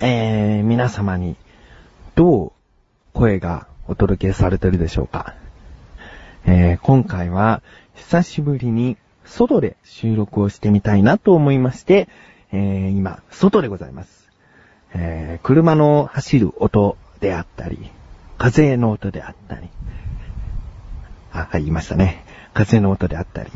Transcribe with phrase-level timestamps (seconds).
[0.00, 1.36] えー、皆様に、
[2.14, 2.52] どう
[3.14, 5.34] 声がお届けされてるでしょうか。
[6.44, 7.62] えー、今回は、
[7.94, 12.08] 久しぶりに外で収録をしてみたいなと思いまして、
[12.52, 14.30] えー、今、外でございます。
[14.94, 17.90] えー、車の走る音であったり、
[18.36, 19.68] 風の音であったり、
[21.32, 22.24] あ、はい、言いましたね。
[22.52, 23.50] 風の音であったり、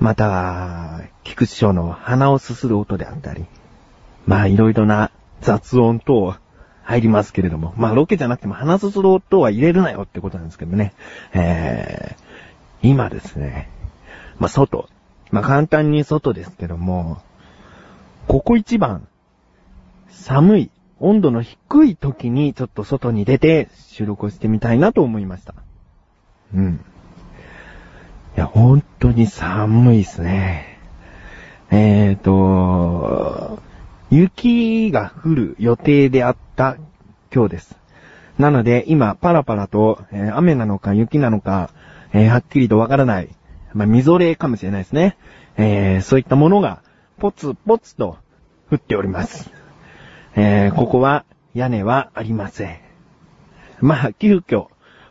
[0.00, 3.44] または、菊池翔の鼻をすする音であったり、
[4.26, 5.10] まあいろいろな
[5.44, 6.34] 雑音等
[6.82, 10.92] 入りますけれども、まあロケじゃなくても鼻すする音は入れるなよってことなんですけどね。
[11.32, 13.70] えー、今ですね、
[14.38, 14.88] まあ外、
[15.30, 17.22] まあ簡単に外ですけども、
[18.26, 19.06] ここ一番、
[20.08, 25.54] 寒い、温度の低い時にちょっと外に出て収録をしてみたいなと思いました。
[26.54, 26.80] うん。
[28.36, 30.78] いや、本当に寒いですね。
[31.70, 33.58] えーと、
[34.14, 36.76] 雪が降る予定であった
[37.34, 37.76] 今日です。
[38.38, 41.70] なので、今、パラパラと、えー、雨なのか雪なのか、
[42.12, 43.28] えー、はっきりとわからない。
[43.72, 45.16] まあ、みぞれかもしれないですね。
[45.56, 46.82] えー、そういったものが、
[47.18, 48.16] ポツポツと
[48.70, 49.50] 降っております。
[50.36, 52.78] え、ここは、屋根はありません。
[53.80, 54.68] まあ、急遽、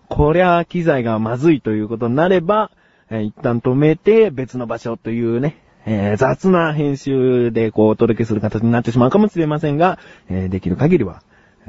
[0.08, 2.72] こりゃ機材がまずいということになれば、
[3.10, 11.24] え、一旦止めて別の場所というね、えー、雑な編集でこうお届けする形になってしまうかもしれませんが、えー、できる限りは、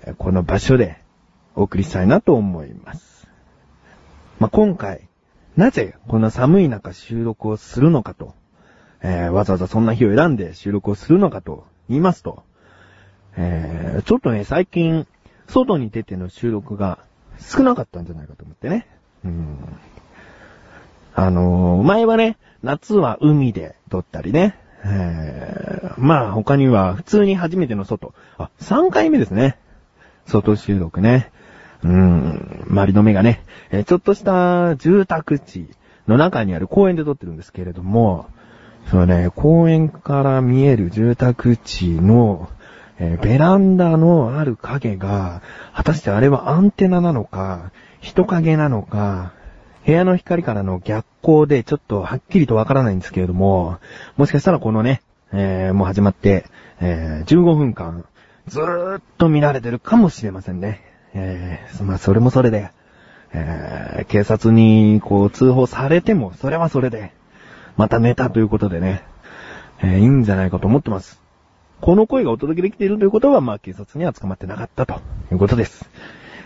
[0.07, 0.99] え、この場所で
[1.57, 3.29] お送りしたいなと思います。
[4.39, 5.09] まあ、今回、
[5.57, 8.35] なぜこんな寒い中収録をするのかと、
[9.03, 12.43] えわざわざそんな日を選んで収録をするのかと言いますと、
[13.37, 15.07] えちょっとね、最近、
[15.47, 16.99] 外に出ての収録が
[17.39, 18.87] 少なかったんじゃないかと思ってね。
[19.25, 19.59] うん
[21.15, 24.57] あのー、前はね、夏は海で撮ったりね。
[24.85, 28.13] え、まあ他には普通に初めての外。
[28.37, 29.57] あ、3回目ですね。
[30.27, 31.31] 外収録ね。
[31.83, 35.69] うーん、周りの目がね、えー、ちょっとした住宅地
[36.09, 38.27] の中にある公園で撮ってるんですけれども、
[38.91, 42.49] そうね、公園から見える住宅地の、
[42.99, 45.43] えー、ベランダのある影が、
[45.75, 47.71] 果たしてあれはアンテナなのか、
[48.01, 49.33] 人影なのか、
[49.87, 53.79] 部屋の光からの逆光でちょっとはっきりとわからないんですけれども、
[54.17, 55.03] もしかしたらこのね、
[55.33, 56.47] えー、もう始まって、
[56.81, 58.05] えー、15分間、
[58.47, 60.83] ずーっと見られてるかもしれませんね。
[61.15, 62.71] えー、まあ、それもそれで、
[63.33, 67.13] えー、警察にこう通報されても、それはそれで、
[67.77, 69.03] また寝たということでね、
[69.83, 71.21] えー、いいんじゃないかと思ってます。
[71.81, 74.95] この声がお届けできているということは、まあ、警察には捕まってなかったと
[75.33, 75.89] いうことです。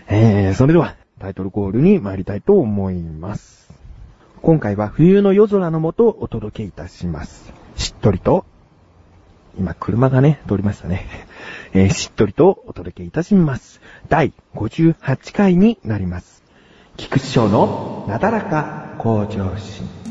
[0.08, 3.68] えー、それでは、タイトルコールに参りたいと思います。
[4.40, 7.52] 今回は冬の夜空のもとお届けいたします。
[7.76, 8.44] しっとりと、
[9.58, 11.06] 今車がね、通りましたね。
[11.74, 13.80] えー、しっとりとお届けいたします。
[14.08, 16.42] 第58回になります。
[16.96, 20.07] 菊池賞のなだらか向上心。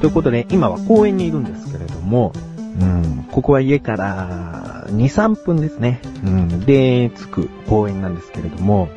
[0.00, 2.32] ということで、今は公園にいるんですけれども、
[2.80, 6.00] うん、ここは家から2、3分ですね。
[6.24, 8.88] うん、で、着く公園なんですけれども、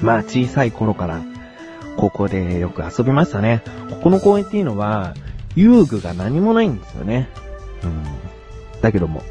[0.00, 1.22] まあ小さい頃から、
[1.96, 3.62] ここでよく遊びましたね。
[3.90, 5.14] ここの公園っていうのは、
[5.56, 7.28] 遊具が何もないんですよね。
[7.84, 8.02] うん。
[8.80, 9.22] だけども、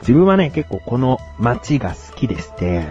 [0.00, 2.86] 自分はね、結構この街が好きでして、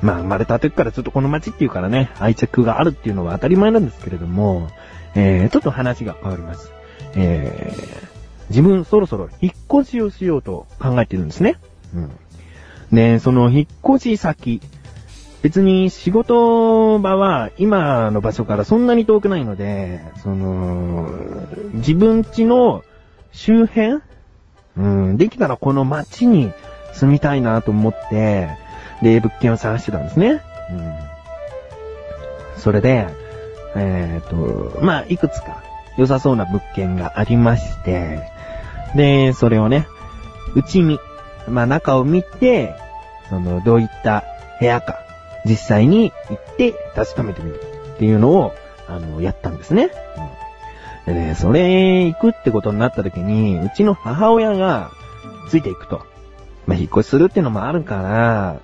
[0.00, 4.68] まあ生まれた時からずっとこの街っていうからね、愛着があるっていうのは当たり前なんですけれども、
[5.14, 6.70] えー、ちょっと話が変わります。
[7.16, 8.08] えー、
[8.50, 11.58] 自分そろそろ引っ越しをしようと考えてるんですね。
[11.94, 12.10] うん。
[12.92, 14.60] で、その引っ越し先、
[15.42, 21.08] 別に仕事場は今の場所からそんなに遠くないので、その、
[21.74, 22.82] 自分家の
[23.32, 24.00] 周辺
[24.76, 26.52] うん、できたらこの街に
[26.92, 28.48] 住みたいなと思って、
[29.02, 30.40] で、物件を探してたんですね。
[30.70, 32.60] うん。
[32.60, 33.06] それで、
[33.76, 35.62] えっ、ー、と、まあ、いくつか
[35.96, 38.22] 良さそうな物件がありまして、
[38.94, 39.86] で、それをね、
[40.54, 40.98] うち見、
[41.48, 42.74] まあ中を見て、
[43.28, 44.24] その、どういった
[44.60, 44.98] 部屋か、
[45.44, 47.60] 実際に行って確かめてみる
[47.94, 48.54] っていうのを、
[48.88, 49.90] あの、やったんですね。
[51.06, 54.90] うん、でね、それ行くってことになった時に、うちの母親が
[55.48, 56.06] ついていくと。
[56.66, 58.60] まあ、引っ越しするってのもあるから、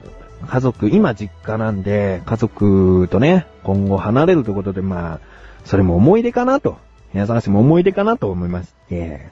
[0.46, 5.20] 家族、今実家なんで、家族とね、今後離れるということで、まあ、
[5.64, 6.78] それも思い出かなと。
[7.12, 9.30] 部屋探しも思い出かなと思いまして、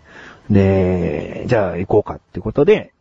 [0.50, 2.92] で、じゃあ行こうかってことで、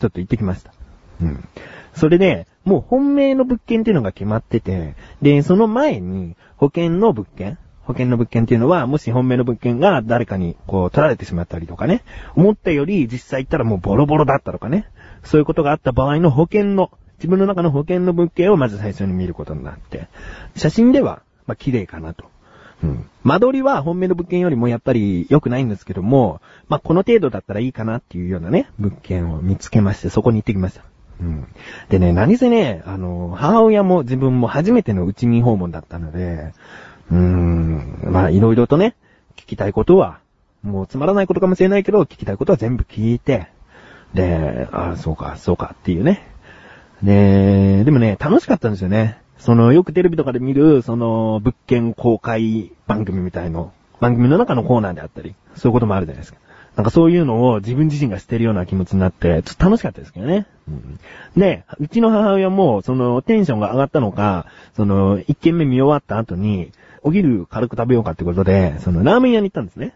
[0.00, 0.72] ちょっと行ってきました。
[1.20, 1.48] うん。
[1.94, 7.58] それで、もう本命の物件っていうのが決まってて、で、その前に保険の物件
[7.88, 12.04] 保険の物件っていうのは、もし本命の物件が誰かにこう取られてしまったりとかね、
[12.36, 14.90] 思ったより実際行ったらもうボロボロだったとかね、
[15.24, 20.08] そういうことがあった場合の保険の、自分の中の保険の物件をまず最初に見ることになって、
[20.54, 22.26] 写真では、まあ綺麗かなと。
[22.82, 23.10] うん。
[23.24, 30.84] 間取りは本命の物件よりもやっぱり良くないんですけども、まあこの程度だったらいいかなっていうようなね、物件を見つけまして、そこに行ってきました。
[31.20, 31.48] うん。
[31.88, 36.52] でね、何せね、あの、母親も自分も初めての内見訪問だったので、
[37.10, 38.94] うーん、まあいろいろとね、
[39.36, 40.20] 聞きたいことは、
[40.62, 43.48] もうつまらないことかもしれないけど、聞きたいことは全部聞いて、
[44.14, 46.26] で、ああ、そうか、そうかっていうね。
[47.02, 49.18] で、でもね、楽しかったんですよね。
[49.38, 56.38] その、よくテレビとかで見る、その、物件公開番組みたいの、番組の中のコーナーであったり、そういうこともあるじゃないですか。
[56.76, 60.46] なんかそういうのを自分自身がしてるような気持ちになって、ちょっと楽しかったですけどね。
[61.36, 66.70] で、うちの母親も、その、テンションが上がったのか、その、一軒目見終わった後に、
[67.02, 69.92] お昼軽く食べようかってことで、その、ラーメン屋に行ったんですね。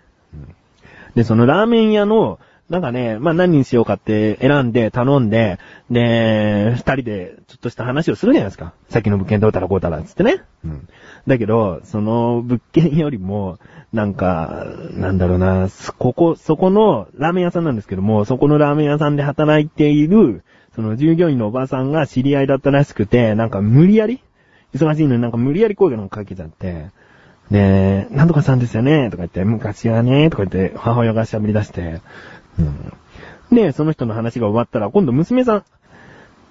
[1.15, 5.59] で、そのラーメン屋の、なんかね、まあ何にしようかって選んで頼んで、
[5.91, 8.73] で、二人でちょっとした話をするじゃないですか。
[8.89, 10.43] さっきの物件どうたらこうたらつってね。
[10.65, 10.89] うん。
[11.27, 13.59] だけど、その物件よりも、
[13.93, 15.69] なんか、なんだろうな、
[15.99, 20.43] ここ、そこのラーメン屋さんなんですけども、そこのラーメン屋さんで働いている、
[20.75, 24.23] その従業員のおばさんが知り合いだったらしくて、なんか無理やり
[24.75, 26.87] 忙しいのになんか無理やり声がかけちゃって、
[27.51, 32.01] で、なんとかさんですよねとか言って、昔はねとか言って母親が喋り出して、
[32.59, 32.93] うん。
[33.57, 35.65] で、その人の話が終わったら、今度娘さん。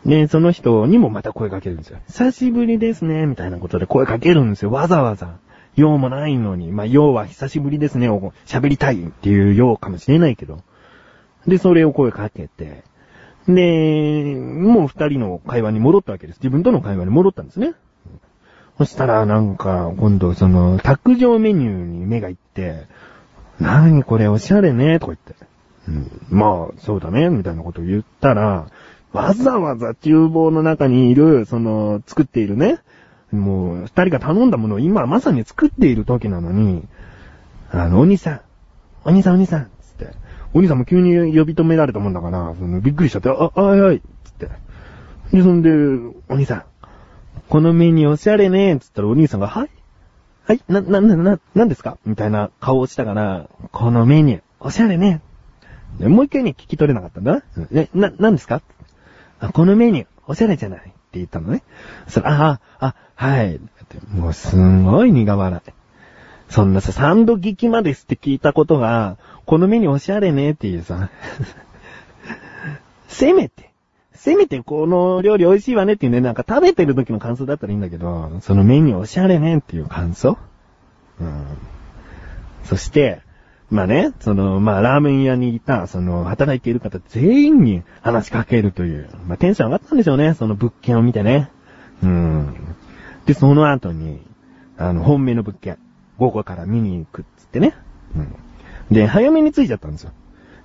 [0.06, 2.00] ね、その人にもまた声かけるんですよ。
[2.08, 4.72] 久しぶりですね、みたいなことで声かけるんですよ。
[4.72, 5.36] わざわざ。
[5.76, 6.72] 用もないのに。
[6.72, 10.60] まあ、用は久しぶりですね、を喋りたいっていう用かもしれないけど。
[11.48, 12.84] で、それを声かけて。
[13.48, 16.38] で、もう二人の会話に戻ったわけです。
[16.38, 17.74] 自分との会話に戻ったんですね。
[18.78, 22.88] そしたら、なんか、今度その、卓上メニューに目がいって、
[23.60, 25.51] 何これおしゃれね、とか言って。
[25.88, 28.68] うん、まあ、そうだね、みたいなことを言ったら、
[29.14, 32.80] わざわざ厨房の中にいる、その、作っているね、
[33.32, 36.88] もう、二人が頼んだものを今まさに作っている時なのに、
[37.72, 38.42] あの、お兄さん、
[39.04, 40.14] お兄さんお兄さん、つって、
[40.54, 44.50] お兄さんも急に呼び止められたもんだから、そのびっくりしちゃって、あ、はいはい、つって。
[45.32, 45.72] で、そんで、
[46.30, 46.64] お兄さん、
[47.50, 49.70] このメニューおしゃれね、つったらお兄さんが、はい
[50.46, 55.22] はいな、な、な、な、なんですかみたいな顔をしたから、このメニュー、おしゃれね、
[56.00, 57.44] もう一回ね、聞き取れなかったんだな。
[57.72, 58.62] え、な、何ですか？
[59.40, 61.64] あこのメニュー、おしゃれじゃないって言ったのね。
[62.08, 63.60] それ、あ、あ、はい。
[64.14, 65.72] もうすんごい苦笑い。
[66.50, 71.10] そんなさ、サンド聞きまですって聞いたことが、このメニューおしゃれねっていうさ、
[73.08, 73.72] せめて、
[74.14, 80.38] せめてこの料理美味しいわねっていうね、なんか食べてる時の感想だったらいいんだけど、そのメニューおしゃれねっていう感想？
[81.20, 81.46] うん。
[82.66, 83.22] そして、
[83.72, 91.50] まあね、その、まあラーメン屋にいた、その、働いている方全員に話しかけるという、まあテンション上がったんでしょうね、その物件を見てね。
[92.04, 92.54] うん。
[93.26, 94.20] で、その後に、
[94.78, 95.78] あの、本命の物件、
[96.18, 97.74] 午後から見に行くっつってね。
[98.16, 98.36] うん。
[98.94, 100.12] で、早めに着いちゃったんですよ。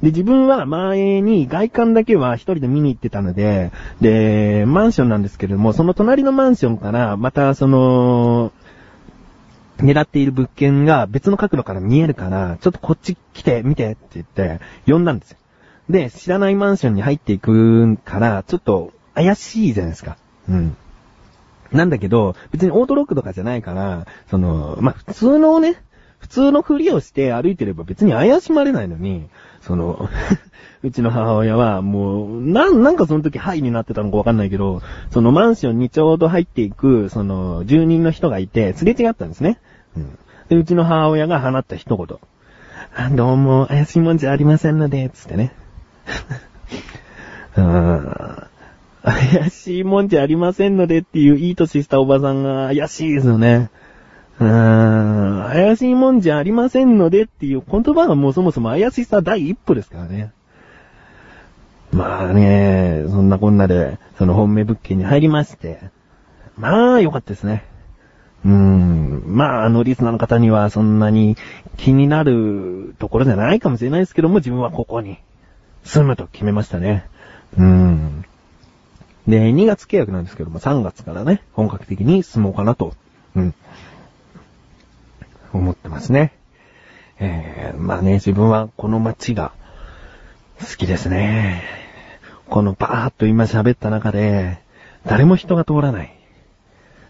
[0.03, 3.71] で、自分は前に外観だけは一人で見に行ってたので、
[4.01, 8.53] で、マンションなんですけれども、その隣のマンションから、またその、
[9.79, 15.39] 狙っている物件が別の角度から見えるから、ちょっとこっち来て、見てって言って、呼んだんですよ。
[15.91, 20.17] で、知らないマンションに入っていくから、ちょっと怪しいじゃないですか。
[20.49, 20.77] うん。
[21.73, 25.77] なんだけど、別にオートロックとかじゃないから、その、まあ、普通のね、
[26.19, 29.29] 普通のふりをして歩いてれば別に怪しまれないのに、
[29.61, 30.09] その、
[30.83, 39.59] うちの母親はもう、なん、なんかその時ハイになってたのかわかんないけど、そのマンションにちょうど入っていく、その、住人の人がいて、すれ違ったんですね。
[39.97, 40.19] うん。
[40.49, 43.17] で、うちの母親が放った一言。
[43.17, 45.53] どうも、怪しいもんじゃありませんので、つってね。
[47.57, 48.47] うん
[49.03, 53.71] 怪しいもんじゃありませんのでっていういい年したおばさんが怪しいですよね。
[54.41, 60.33] うーん、怪しいもんじゃありませんのでっていう言葉がもうそもそも怪しさ第一歩ですからね。
[61.93, 65.81] まあね、そんなこんなで、その本命物件に入りまして。
[66.59, 67.65] まあ、良かったですね。
[68.47, 69.25] うん。
[69.27, 71.37] まあ、あの、リスナーの方にはそんなに
[71.77, 75.19] 気になるところじゃないかもしれないですけども、自分はここに
[75.83, 77.07] 住むと決めましたね。
[77.59, 78.25] うん。
[79.27, 82.95] で、2月契約なんですけども、3月からね、本格的に住もうかなと、
[83.35, 83.55] うん。
[85.53, 86.33] 思ってますね。
[87.19, 89.53] えー、まあね、自分はこの街が
[90.61, 91.65] 好きですね。
[92.49, 94.59] このバーっと今喋った中で、
[95.05, 96.16] 誰も人が通らない。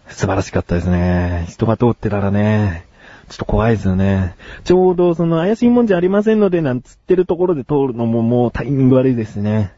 [0.09, 1.45] 素晴らしかったですね。
[1.49, 2.85] 人が通ってたらね、
[3.29, 4.35] ちょっと怖いですよね。
[4.63, 9.73] ちょうどその怪しいもんじゃありませんのでなんつってるところで通るのももうタイミング悪いですね。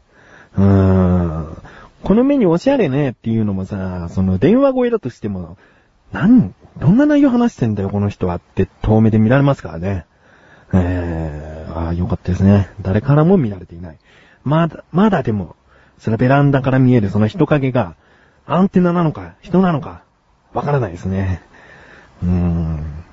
[0.56, 1.62] うーん。
[2.02, 5.58] この目におしゃれねっていうのもさ、その電話声だとしても、
[6.12, 10.06] なん、どんな内容話してんだよこの人はって遠目で見られますからね。
[10.72, 12.70] えー、ああ、よかったですね。
[12.80, 13.98] 誰からも見られていない。
[14.44, 15.56] まだ、まだでも、
[15.98, 17.96] そのベランダから見えるその人影が、
[18.46, 20.02] アンテナなのか、人なのか、
[20.52, 21.42] わからないですね。
[22.22, 23.04] うーん。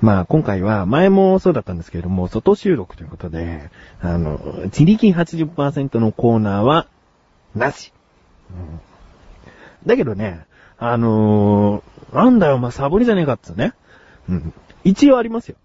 [0.00, 6.86] まあ今回は前もそうだったんですけれども、外収録ということで、あの、自力80%のコーナーは、
[7.54, 7.92] なし。
[8.50, 8.80] うん、
[9.86, 10.44] だけどね、
[10.78, 13.72] あのー、なんだよ、まあ、サボりじゃねえかっつね。
[14.28, 14.52] うん。
[14.82, 15.56] 一応ありますよ。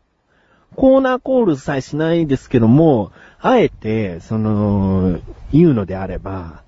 [0.75, 3.11] コーナーコールさえしないですけども、
[3.41, 5.19] あえて、その、
[5.51, 6.63] 言うのであれば、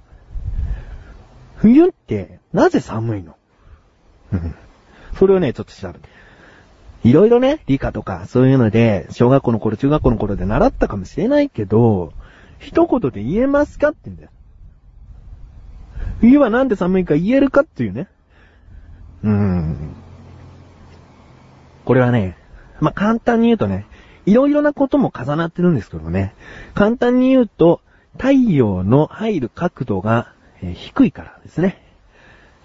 [1.56, 3.36] 冬ってなぜ寒いの？
[5.18, 6.10] それをね、ちょっと調べて。
[7.04, 12.14] いろいろね、理科とかそういうので、小学校の頃、中学校の頃で習ったかもしれないけど、
[12.60, 14.30] 一言で言えますかって言うんだよ。
[16.20, 18.08] 冬はなんで寒いか言えるかっていうね。
[19.24, 19.96] うーん。
[21.86, 22.38] これはね、
[22.80, 23.88] まあ、簡単に言うとね、
[24.28, 26.36] いろいろなことも重なってるんですけどね。
[26.76, 27.82] 簡単に言うと、
[28.18, 31.82] 太陽の入る角度が、えー、低いからですね。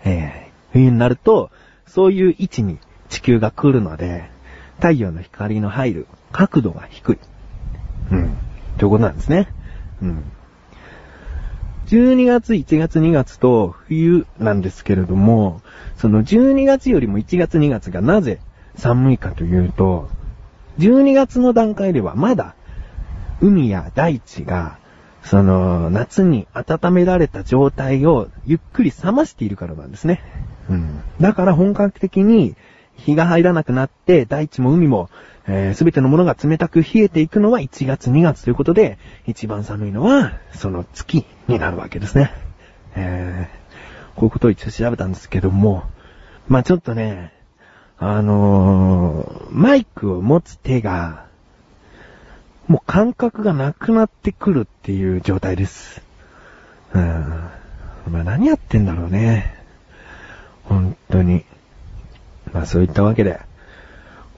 [0.04, 1.50] えー、冬になると、
[1.86, 4.30] そういう位置に地球が来るので、
[4.76, 7.18] 太陽の光の入る角度が低い。
[8.10, 8.36] うん。
[8.78, 9.48] ということなんですね。
[10.02, 10.24] うん。
[11.86, 15.62] 12月、1月、2月と冬なんですけれども、
[15.96, 18.40] その12月よりも1月、2月がなぜ
[18.74, 20.08] 寒いかというと、
[20.78, 22.54] 12月の段階ではまだ
[23.40, 24.78] 海や大地が
[25.22, 30.22] その夏に温められた状態をゆっくり冷ましているからなんですね。
[30.70, 31.02] うん。
[31.20, 32.56] だから本格的に
[32.96, 35.10] 日が入らなくなって、大地も海も、
[35.46, 42.32] えー、てのものが冷たく冷えていくのは1月2月ということで、一番寒いのは、その月になるわけですね。
[42.96, 45.84] えー、こういうことを一応調べたんですけども、
[46.48, 47.32] まあちょっとね、
[47.98, 51.26] あのー、マイクを持つ手が、
[52.66, 56.02] もう感覚がなくなってくるっていう状態です。
[56.92, 57.02] うん。
[58.10, 59.55] まあ何やってんだろうね。
[60.68, 61.44] 本当に。
[62.52, 63.40] まあそういったわけで、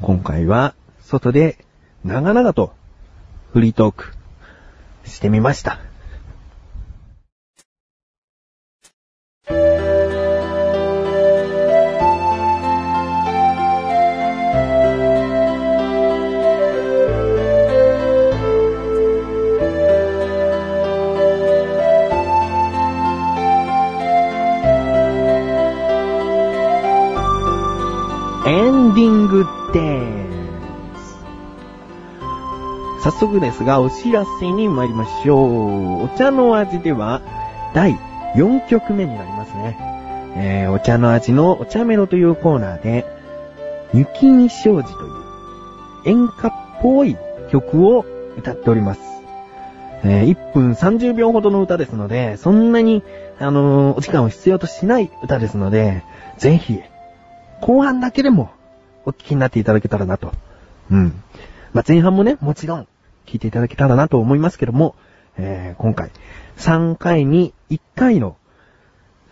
[0.00, 1.64] 今回は外で
[2.04, 2.72] 長々と
[3.52, 4.12] フリートーク
[5.04, 5.87] してみました。
[33.18, 36.04] 速ですが、お知らせに参りましょう。
[36.04, 37.20] お茶の味では、
[37.74, 37.96] 第
[38.36, 39.76] 4曲目になりますね。
[40.36, 43.04] えー、お茶の味のお茶メロというコーナーで、
[43.92, 47.16] 雪見障子という演歌っぽい
[47.50, 48.04] 曲を
[48.36, 49.00] 歌っております。
[50.04, 53.02] えー、1分30秒ほどの歌ですので、そんなに、
[53.40, 56.04] あのー、お時間を必要としない歌ですので、
[56.36, 56.78] ぜひ、
[57.60, 58.50] 後半だけでも
[59.04, 60.32] お聞きになっていただけたらなと。
[60.92, 61.20] うん。
[61.72, 62.86] まあ、前半もね、もちろん、
[63.28, 64.96] 聞いていただけたらなと思いますけども、
[65.36, 66.10] えー、今回、
[66.56, 68.36] 3回に1回の、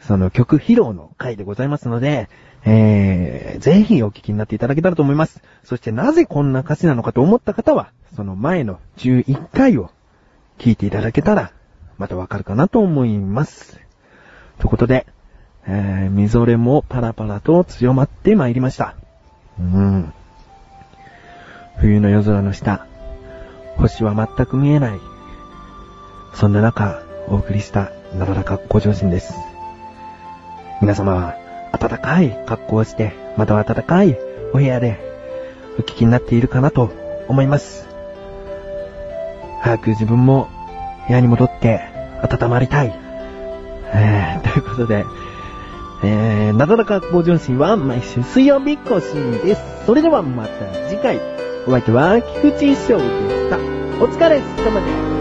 [0.02, 2.28] その曲披露の回でございますので、
[2.66, 5.42] えー、ぜひお聞きになっていただけたらと思います。
[5.64, 9.90] そしてなぜこんな歌詞なのかと思った方は、その前の11回を
[10.58, 11.52] 聞いていただけたら、
[11.96, 13.80] またわかるかなと思います。
[14.58, 15.06] ということで、
[15.66, 18.94] えー、みぞれもパラパラと強まってまいりました。
[19.58, 20.12] うん。
[21.78, 22.86] 冬の夜空の下、
[23.78, 25.00] 星は全く見えない。
[26.34, 29.34] そんな中、お送りしたなだらか向上心です。
[30.80, 31.34] 皆様は、
[31.78, 34.16] 暖かい格好をして、または暖かい
[34.52, 35.00] お部屋で、
[35.78, 36.90] お聞きになっているかなと
[37.28, 37.86] 思います。
[39.62, 40.48] 早く自分も
[41.06, 41.80] 部屋に戻って
[42.22, 42.94] 温まりたい。
[43.92, 45.04] えー、ということで、
[46.04, 49.86] えー、なだらか向上心は毎週水曜日更新です。
[49.86, 51.35] それではまた次回。
[51.66, 53.02] お相手は菊池翔で
[53.34, 53.58] した。
[54.00, 55.15] お疲れ様です。